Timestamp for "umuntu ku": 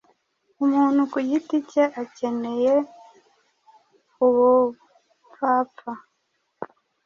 0.63-1.17